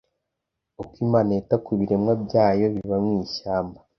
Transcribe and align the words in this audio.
uko 0.81 0.93
Imana 1.05 1.29
yita 1.35 1.55
ku 1.65 1.71
biremwa 1.79 2.13
byayo 2.23 2.65
biba 2.75 2.97
mu 3.05 3.13
ishyamba 3.25 3.79